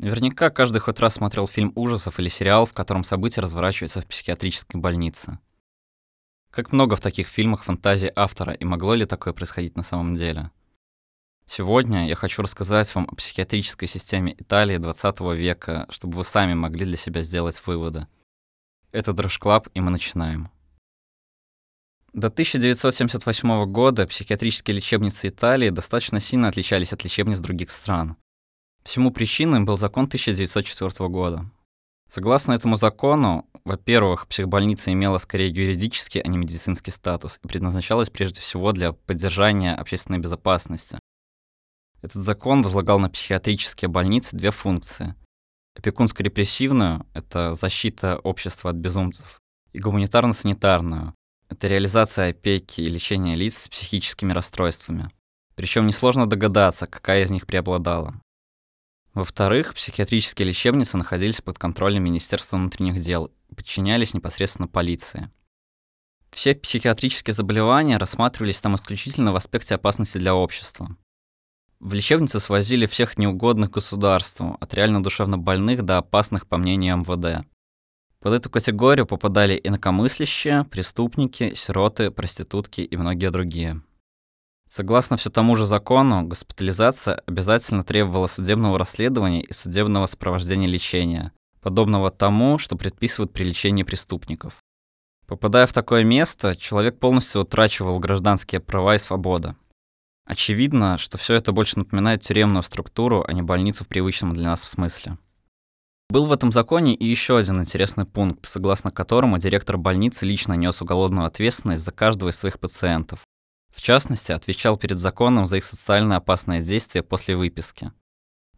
[0.00, 4.80] Наверняка каждый хоть раз смотрел фильм ужасов или сериал, в котором события разворачиваются в психиатрической
[4.80, 5.38] больнице.
[6.50, 10.52] Как много в таких фильмах фантазии автора, и могло ли такое происходить на самом деле?
[11.44, 16.86] Сегодня я хочу рассказать вам о психиатрической системе Италии 20 века, чтобы вы сами могли
[16.86, 18.06] для себя сделать выводы.
[18.92, 20.48] Это Дрожь Club, и мы начинаем.
[22.14, 28.16] До 1978 года психиатрические лечебницы Италии достаточно сильно отличались от лечебниц других стран.
[28.84, 31.50] Всему причиной был закон 1904 года.
[32.10, 38.40] Согласно этому закону, во-первых, психбольница имела скорее юридический, а не медицинский статус и предназначалась прежде
[38.40, 40.98] всего для поддержания общественной безопасности.
[42.02, 45.14] Этот закон возлагал на психиатрические больницы две функции.
[45.78, 49.38] Опекунско-репрессивную– это защита общества от безумцев,
[49.72, 51.12] и гуманитарно-санитарную–
[51.48, 55.10] это реализация опеки и лечения лиц с психическими расстройствами.
[55.54, 58.14] Причем несложно догадаться, какая из них преобладала.
[59.14, 65.30] Во-вторых, психиатрические лечебницы находились под контролем Министерства внутренних дел подчинялись непосредственно полиции.
[66.30, 70.96] Все психиатрические заболевания рассматривались там исключительно в аспекте опасности для общества.
[71.80, 77.46] В лечебницы свозили всех неугодных государству, от реально душевно больных до опасных, по мнению МВД.
[78.20, 83.82] Под эту категорию попадали инакомыслящие, преступники, сироты, проститутки и многие другие.
[84.72, 92.12] Согласно все тому же закону, госпитализация обязательно требовала судебного расследования и судебного сопровождения лечения, подобного
[92.12, 94.58] тому, что предписывают при лечении преступников.
[95.26, 99.56] Попадая в такое место, человек полностью утрачивал гражданские права и свободы.
[100.24, 104.62] Очевидно, что все это больше напоминает тюремную структуру, а не больницу в привычном для нас
[104.62, 105.18] смысле.
[106.10, 110.80] Был в этом законе и еще один интересный пункт, согласно которому директор больницы лично нес
[110.80, 113.24] уголовную ответственность за каждого из своих пациентов.
[113.72, 117.92] В частности, отвечал перед законом за их социально опасные действия после выписки.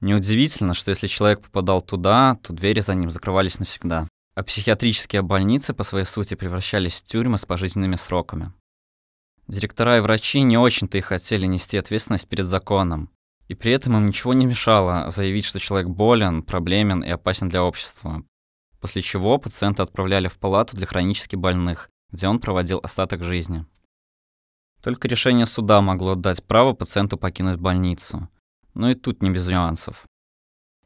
[0.00, 4.08] Неудивительно, что если человек попадал туда, то двери за ним закрывались навсегда.
[4.34, 8.52] А психиатрические больницы по своей сути превращались в тюрьмы с пожизненными сроками.
[9.46, 13.10] Директора и врачи не очень-то и хотели нести ответственность перед законом.
[13.48, 17.62] И при этом им ничего не мешало заявить, что человек болен, проблемен и опасен для
[17.62, 18.24] общества.
[18.80, 23.66] После чего пациента отправляли в палату для хронически больных, где он проводил остаток жизни.
[24.82, 28.28] Только решение суда могло дать право пациенту покинуть больницу.
[28.74, 30.04] Но и тут не без нюансов.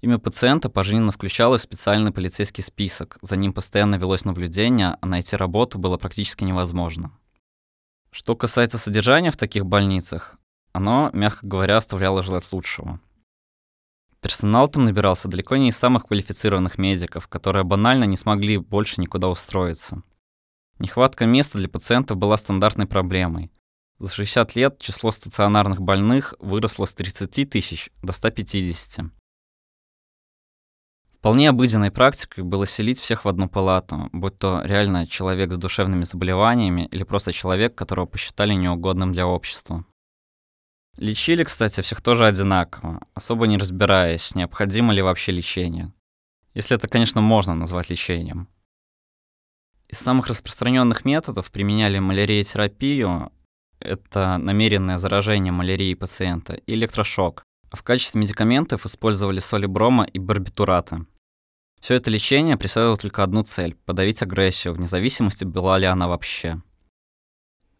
[0.00, 5.36] Имя пациента пожизненно включалось в специальный полицейский список, за ним постоянно велось наблюдение, а найти
[5.36, 7.12] работу было практически невозможно.
[8.10, 10.36] Что касается содержания в таких больницах,
[10.72, 13.00] оно, мягко говоря, оставляло желать лучшего.
[14.20, 19.28] Персонал там набирался далеко не из самых квалифицированных медиков, которые банально не смогли больше никуда
[19.28, 20.02] устроиться.
[20.78, 23.50] Нехватка места для пациентов была стандартной проблемой.
[23.98, 29.06] За 60 лет число стационарных больных выросло с 30 тысяч до 150.
[31.12, 36.04] Вполне обыденной практикой было селить всех в одну палату, будь то реально человек с душевными
[36.04, 39.86] заболеваниями или просто человек, которого посчитали неугодным для общества.
[40.98, 45.94] Лечили, кстати, всех тоже одинаково, особо не разбираясь, необходимо ли вообще лечение.
[46.52, 48.48] Если это, конечно, можно назвать лечением.
[49.88, 53.32] Из самых распространенных методов применяли маляриотерапию,
[53.84, 57.44] это намеренное заражение малярией пациента, и электрошок.
[57.70, 61.06] В качестве медикаментов использовали соли брома и барбитураты.
[61.80, 66.62] Все это лечение преследовало только одну цель– подавить агрессию, вне зависимости, была ли она вообще.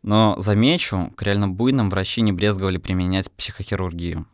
[0.03, 4.27] Но, замечу, к реально буйным врачи не брезговали применять психохирургию.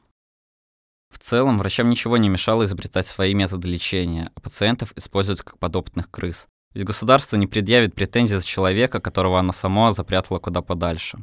[1.10, 6.10] В целом, врачам ничего не мешало изобретать свои методы лечения, а пациентов использовать как подопытных
[6.10, 6.48] крыс.
[6.72, 11.18] Ведь государство не предъявит претензий за человека, которого оно само запрятало куда подальше.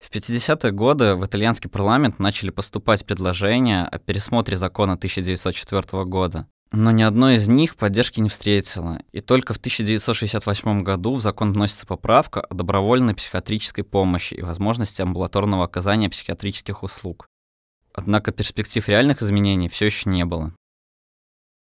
[0.00, 6.90] В 50-е годы в итальянский парламент начали поступать предложения о пересмотре закона 1904 года, но
[6.90, 11.86] ни одно из них поддержки не встретило, и только в 1968 году в закон вносится
[11.86, 17.28] поправка о добровольной психиатрической помощи и возможности амбулаторного оказания психиатрических услуг.
[17.92, 20.52] Однако перспектив реальных изменений все еще не было.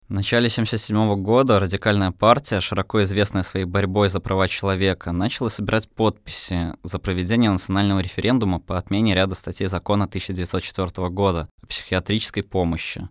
[0.10, 5.90] В начале 1977 года радикальная партия, широко известная своей борьбой за права человека, начала собирать
[5.90, 13.10] подписи за проведение национального референдума по отмене ряда статей закона 1904 года о психиатрической помощи.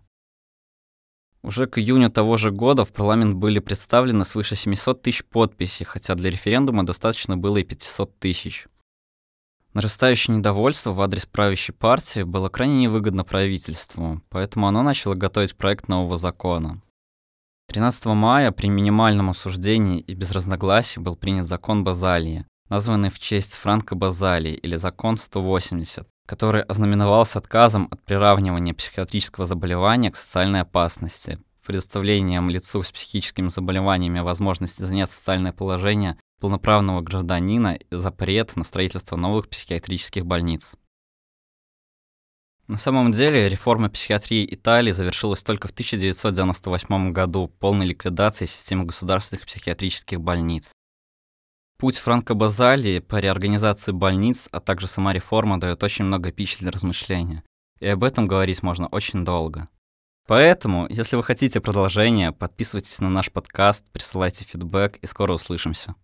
[1.43, 6.15] Уже к июню того же года в парламент были представлены свыше 700 тысяч подписей, хотя
[6.15, 8.65] для референдума достаточно было и 500 тысяч.
[9.73, 15.89] Нарастающее недовольство в адрес правящей партии было крайне невыгодно правительству, поэтому оно начало готовить проект
[15.89, 16.81] нового закона.
[17.67, 23.55] 13 мая при минимальном осуждении и без разногласий был принят закон Базалии, названный в честь
[23.55, 31.39] Франка Базалии или закон 180, который ознаменовался отказом от приравнивания психиатрического заболевания к социальной опасности,
[31.67, 39.17] предоставлением лицу с психическими заболеваниями возможности занять социальное положение полноправного гражданина и запрет на строительство
[39.17, 40.75] новых психиатрических больниц.
[42.67, 49.45] На самом деле, реформа психиатрии Италии завершилась только в 1998 году полной ликвидацией системы государственных
[49.45, 50.71] психиатрических больниц.
[51.77, 56.71] Путь Франко Базали по реорганизации больниц, а также сама реформа дает очень много пищи для
[56.71, 57.43] размышления.
[57.79, 59.69] И об этом говорить можно очень долго.
[60.27, 65.95] Поэтому, если вы хотите продолжения, подписывайтесь на наш подкаст, присылайте фидбэк и скоро услышимся.